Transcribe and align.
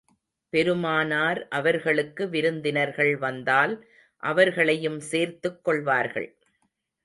பெருமானார் 0.53 1.47
அவர்களுக்கு 1.49 2.29
விருந்தினர்கள் 2.29 3.17
வந்தால், 3.17 3.75
அவர்களையும் 4.23 4.99
சேர்த்துக் 4.99 5.63
கொள்வார்கள். 5.63 6.29